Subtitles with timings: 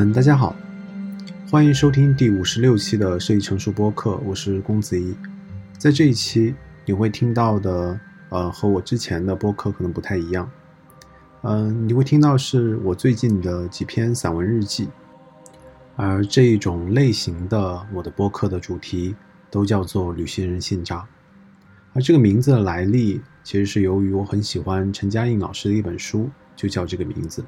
[0.00, 0.54] 嗯，大家好，
[1.50, 5.12] 欢迎收听第五十六期的设计成熟播客，我是公子怡。
[5.76, 10.48] 在这一期，你会听到的，呃，和我之前的播客可能不太一样。
[11.42, 14.88] 嗯，你会听到是我最近的几篇散文日记，
[15.96, 19.16] 而这一种类型的我的播客的主题
[19.50, 21.04] 都叫做旅行人信札。
[21.92, 27.44] 而这个名字的来历，其实是由于我很喜欢陈嘉映老师的一本书，就叫这个名字。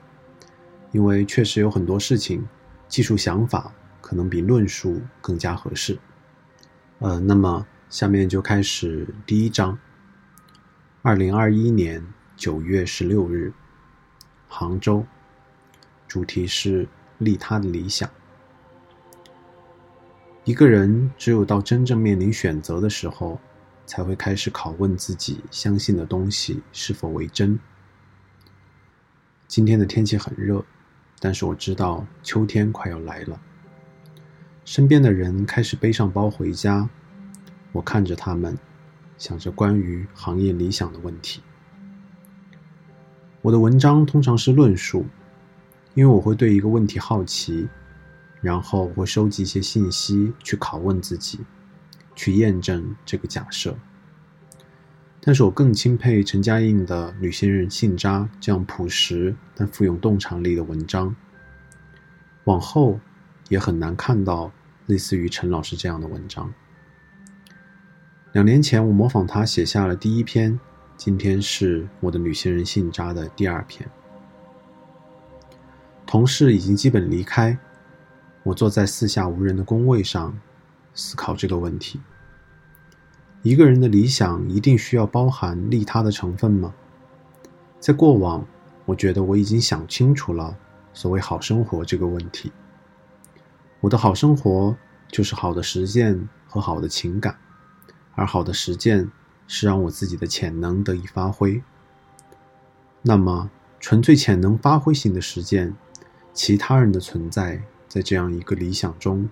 [0.92, 2.46] 因为确实有很多事情，
[2.88, 5.98] 技术想法可能比论述更加合适。
[6.98, 9.78] 呃，那么下面就开始第一章。
[11.02, 12.04] 二零二一年
[12.36, 13.52] 九月十六日，
[14.48, 15.06] 杭州，
[16.06, 16.86] 主题是
[17.18, 18.10] 利他的理想。
[20.44, 23.38] 一个人只有到真正面临选择的时候，
[23.86, 27.58] 才会开始拷问自己相信的东西是否为真。
[29.46, 30.64] 今天的天气很热。
[31.20, 33.40] 但是我知道秋天快要来了。
[34.64, 36.88] 身边的人开始背上包回家，
[37.72, 38.58] 我看着他们，
[39.18, 41.42] 想着关于行业理想的问题。
[43.42, 45.06] 我的文章通常是论述，
[45.94, 47.68] 因为我会对一个问题好奇，
[48.40, 51.40] 然后会收集一些信息去拷问自己，
[52.14, 53.76] 去验证这个假设。
[55.22, 61.14] 但是我更钦佩陈嘉映的《旅行人信札》这样朴实但富有洞察力的文章。
[62.44, 62.98] 往后
[63.50, 64.50] 也很难看到
[64.86, 66.52] 类似于陈老师这样的文章。
[68.32, 70.58] 两年前我模仿他写下了第一篇，
[70.96, 73.86] 今天是我的《旅行人信札》的第二篇。
[76.06, 77.56] 同事已经基本离开，
[78.42, 80.36] 我坐在四下无人的工位上，
[80.94, 82.00] 思考这个问题。
[83.42, 86.74] 一个人的理想一定需要包含利他的成分吗？
[87.78, 88.46] 在过往，
[88.84, 90.54] 我觉得我已经想清楚了
[90.92, 92.52] 所谓好生活这个问题。
[93.80, 94.76] 我的好生活
[95.08, 97.38] 就是好的实践和好的情感，
[98.14, 99.10] 而好的实践
[99.46, 101.62] 是让我自己的潜能得以发挥。
[103.00, 105.74] 那么，纯粹潜能发挥型的实践，
[106.34, 109.30] 其他人的存在在这样一个理想中，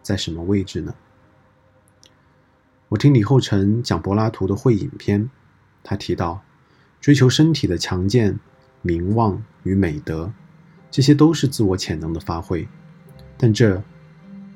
[0.00, 0.94] 在什么位置呢？
[2.90, 5.22] 我听李厚成讲柏拉图的《会影篇》，
[5.84, 6.40] 他提到，
[7.02, 8.40] 追求身体的强健、
[8.80, 10.32] 名望与美德，
[10.90, 12.66] 这些都是自我潜能的发挥，
[13.36, 13.82] 但这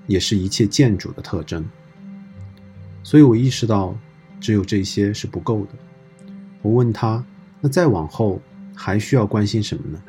[0.06, 1.62] 也是一切建筑的特征。
[3.02, 3.94] 所以我意识到，
[4.40, 5.72] 只有这些是不够的。
[6.62, 7.22] 我问他
[7.60, 8.40] ：“那再往后
[8.74, 10.02] 还需要关心什么呢？”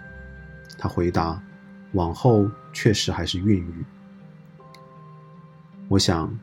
[0.80, 1.44] 他回答
[1.92, 3.86] ：“往后确实还是孕育。”
[5.90, 6.34] 我想。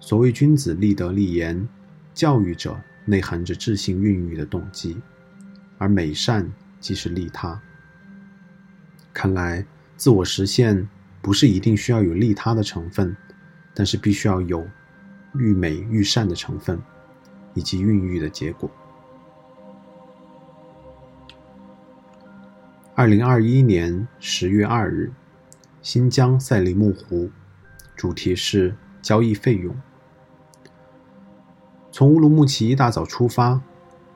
[0.00, 1.68] 所谓君子立德立言，
[2.14, 4.96] 教育者内含着智性孕育的动机，
[5.76, 6.50] 而美善
[6.80, 7.60] 即是利他。
[9.12, 9.64] 看来，
[9.96, 10.88] 自我实现
[11.20, 13.14] 不是一定需要有利他的成分，
[13.74, 14.66] 但是必须要有
[15.34, 16.80] 育美育善的成分，
[17.54, 18.70] 以及孕育的结果。
[22.94, 25.12] 二零二一年十月二日，
[25.82, 27.30] 新疆赛里木湖，
[27.96, 29.74] 主题是交易费用。
[31.98, 33.60] 从乌鲁木齐一大早出发，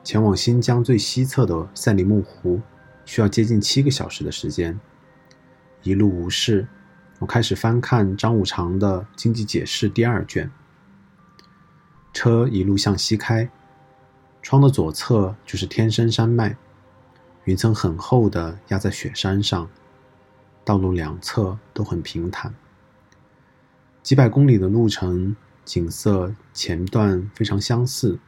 [0.05, 2.61] 前往新疆最西侧的赛里木湖，
[3.03, 4.79] 需要接近七个小时的时间。
[5.81, 6.65] 一路无事，
[7.19, 10.49] 我开始翻看张五常的《经济解释》第二卷。
[12.13, 13.49] 车一路向西开，
[14.41, 16.55] 窗的左侧就是天山山脉，
[17.43, 19.69] 云层很厚的压在雪山上，
[20.63, 22.55] 道路两侧都很平坦。
[24.01, 25.35] 几百公里的路程。
[25.65, 28.19] 景色前段非常相似，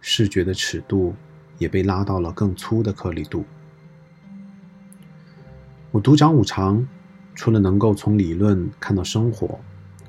[0.00, 1.14] 视觉的尺度
[1.58, 3.44] 也被拉到了更粗的颗粒度。
[5.90, 6.86] 我独掌五常，
[7.34, 9.60] 除了能够从理论看到生活，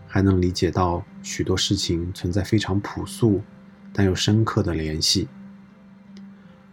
[0.08, 3.42] 还能理解到许多事情存在非常朴素
[3.92, 5.28] 但又深刻的联系。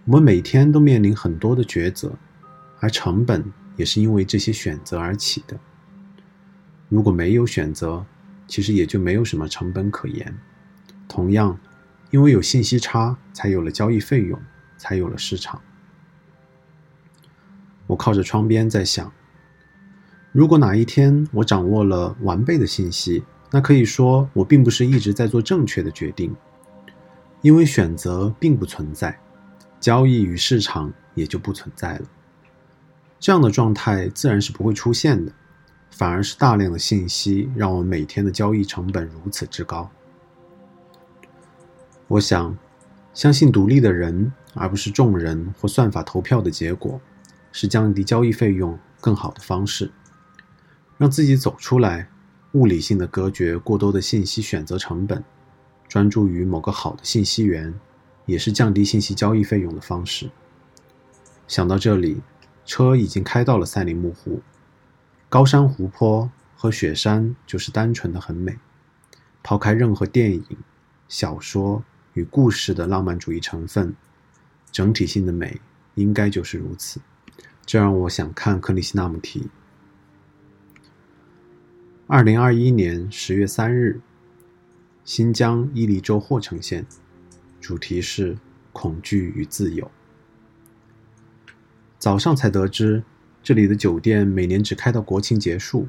[0.05, 2.13] 我们每天都面临很多的抉择，
[2.81, 3.45] 而成本
[3.77, 5.59] 也是因为这些选择而起的。
[6.89, 8.05] 如果没有选择，
[8.51, 10.37] 其实也就没有什么成本可言。
[11.09, 11.57] 同样，
[12.11, 14.39] 因为有信息差，才有了交易费用，
[14.77, 15.63] 才有了市场。
[17.87, 19.13] 我靠着窗边在想：
[20.33, 26.35] 如果哪一天我掌握了完备的信息，那可以说我并不是一直在做正确的决定，
[27.43, 29.17] 因为选择并不存在，
[29.79, 32.05] 交易与市场也就不存在了。
[33.21, 35.33] 这样的状态自然是不会出现的。
[35.91, 39.91] 反而是大量的信息让我们每天的交易成本如此之高。
[42.09, 42.57] 我想，
[43.13, 47.01] 相信独立的人，而不是众人或算法投票的结果，
[47.53, 49.93] 是降低交易费用更好的方式。
[50.97, 52.09] 让自己走出来，
[52.53, 55.23] 物理性的隔绝过多的信息选择成本，
[55.89, 57.73] 专注于某个好的信息源，
[58.27, 60.31] 也是降低信息交易费用的方式。
[61.47, 62.21] 想到这里，
[62.65, 64.41] 车已经开到了赛里木湖，
[65.31, 68.59] 高山湖泊和雪山就是单纯的很美。
[69.45, 70.45] 抛开任何电影、
[71.07, 71.85] 小说
[72.15, 73.95] 与故事的浪漫主义成分，
[74.73, 75.61] 整体性的美
[75.95, 77.01] 应该就是如此。
[77.65, 79.49] 这让我想看克里希纳穆提。
[82.09, 84.01] 二零二一年十月三日，
[85.05, 86.85] 新疆伊犁州霍城县，
[87.61, 88.37] 主题是
[88.73, 89.89] 恐惧与自由。
[92.01, 93.05] 早上才得知，
[93.43, 95.89] 这里的酒店每年只开到国庆结束。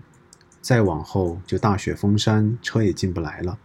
[0.61, 3.57] 再往后就大雪封山，车也进不来了。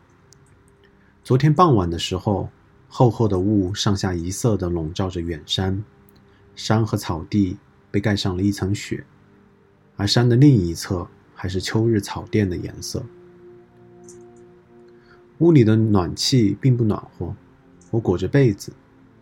[1.22, 2.48] 昨天傍晚的时候，
[2.88, 5.84] 厚厚的雾上下一色的笼罩着远山，
[6.54, 7.58] 山和草地
[7.90, 9.04] 被盖上了一层雪，
[9.96, 13.04] 而山的另一侧还是秋日草甸的颜色。
[15.40, 17.36] 屋里的暖气并不暖和，
[17.90, 18.72] 我裹着被子，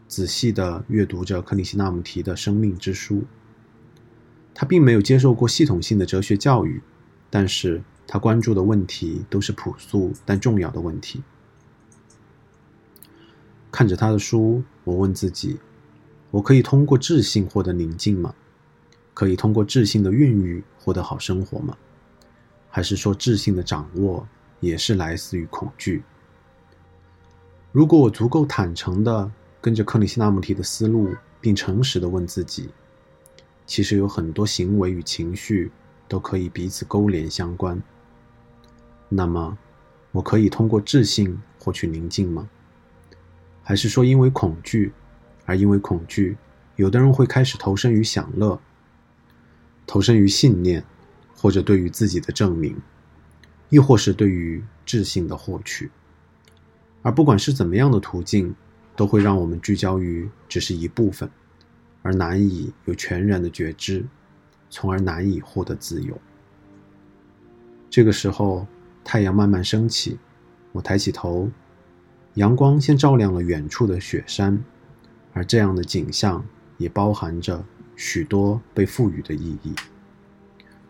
[0.07, 3.25] 仔细地阅读着克里希纳穆提的生命之书。
[4.55, 6.81] 他并没有接受过系统性的哲学教育。
[7.29, 11.21] 但是他关注的问题都是朴素但重要的问题。
[13.73, 15.59] 看着他的书，我问自己：
[16.31, 18.33] 我可以通过智性获得宁静吗？
[19.13, 21.77] 可以通过智性的孕育获得好生活吗？
[22.71, 24.29] 还是说智性的掌握
[24.61, 26.05] 也是来自于恐惧？
[27.73, 29.29] 如果我足够坦诚的
[29.61, 32.69] 跟着克里希那穆提的思路，并诚实的问自己，
[33.67, 35.71] 其实有很多行为与情绪。
[36.07, 37.83] 都可以彼此勾连相关。
[39.09, 39.57] 那么，
[40.13, 42.49] 我可以通过智性获取宁静吗？
[43.63, 44.93] 还是说，因为恐惧，
[45.47, 46.37] 而因为恐惧，
[46.77, 48.61] 有的人会开始投身于享乐，
[49.87, 50.85] 投身于信念，
[51.35, 52.77] 或者对于自己的证明，
[53.71, 55.91] 亦或是对于智性的获取。
[57.01, 58.55] 而不管是怎么样的途径，
[58.95, 61.31] 都会让我们聚焦于只是一部分，
[62.05, 64.07] 而难以有全然的觉知。
[64.71, 66.21] 从而难以获得自由。
[67.89, 68.67] 这个时候，
[69.05, 70.19] 太阳慢慢升起，
[70.73, 71.49] 我抬起头，
[72.35, 74.65] 阳光先照亮了远处的雪山，
[75.33, 76.45] 而这样的景象
[76.77, 77.65] 也包含着
[77.95, 79.73] 许多被赋予的意义，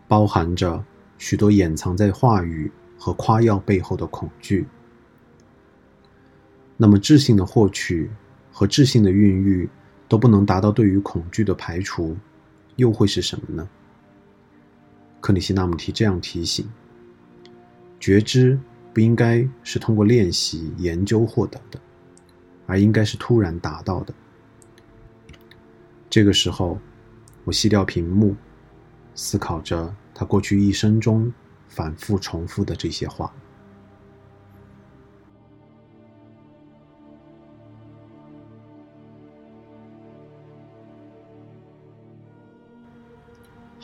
[0.08, 0.82] 包含着
[1.18, 4.66] 许多掩藏在话语和夸耀背后的恐惧。
[6.78, 8.10] 那么，智性的获取
[8.50, 9.68] 和智性的孕育
[10.08, 12.16] 都不能达到对于恐惧的排除。
[12.76, 13.68] 又会是什么呢？
[15.20, 16.68] 克里希那穆提这样提醒：
[18.00, 18.58] 觉知
[18.92, 21.78] 不应该是通过练习、研究获得的，
[22.66, 24.12] 而应该是突然达到的。
[26.10, 26.80] 这个时候，
[27.44, 28.34] 我熄掉屏幕，
[29.14, 31.32] 思考着他过去一生中
[31.68, 33.32] 反复重复的这些话。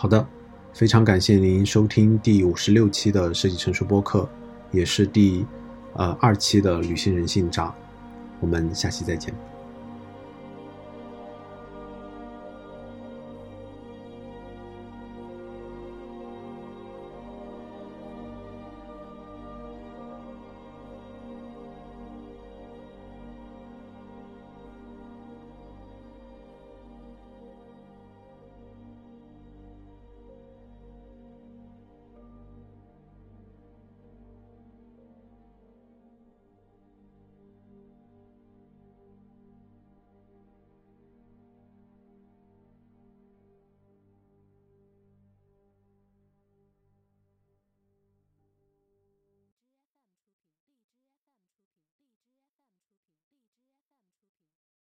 [0.00, 0.26] 好的，
[0.73, 4.26] 非常感谢您收听第五十六期的设计成熟播客，
[4.71, 5.45] 也是第
[5.92, 7.71] 呃二期的旅行人性札，
[8.40, 9.35] 我们下期再见。